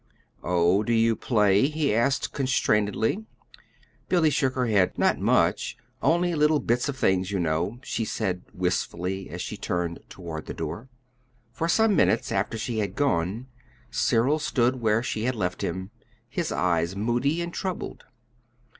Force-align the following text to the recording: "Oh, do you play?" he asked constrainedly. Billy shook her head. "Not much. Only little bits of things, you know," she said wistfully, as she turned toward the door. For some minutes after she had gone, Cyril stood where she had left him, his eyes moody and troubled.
"Oh, 0.43 0.81
do 0.81 0.93
you 0.93 1.15
play?" 1.15 1.67
he 1.67 1.93
asked 1.93 2.31
constrainedly. 2.33 3.23
Billy 4.09 4.31
shook 4.31 4.55
her 4.55 4.65
head. 4.65 4.97
"Not 4.97 5.19
much. 5.19 5.77
Only 6.01 6.33
little 6.33 6.59
bits 6.59 6.89
of 6.89 6.97
things, 6.97 7.29
you 7.29 7.39
know," 7.39 7.77
she 7.83 8.03
said 8.03 8.41
wistfully, 8.51 9.29
as 9.29 9.43
she 9.43 9.57
turned 9.57 9.99
toward 10.09 10.47
the 10.47 10.55
door. 10.55 10.89
For 11.51 11.67
some 11.67 11.95
minutes 11.95 12.31
after 12.31 12.57
she 12.57 12.79
had 12.79 12.95
gone, 12.95 13.45
Cyril 13.91 14.39
stood 14.39 14.81
where 14.81 15.03
she 15.03 15.25
had 15.25 15.35
left 15.35 15.61
him, 15.63 15.91
his 16.27 16.51
eyes 16.51 16.95
moody 16.95 17.39
and 17.39 17.53
troubled. 17.53 18.05